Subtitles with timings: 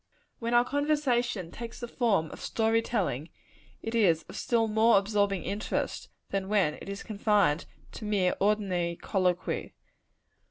[0.39, 3.29] When our conversation takes the form of story telling,
[3.83, 8.95] it is of still more absorbing interest, than when it is confined to mere ordinary
[8.99, 9.75] colloquy.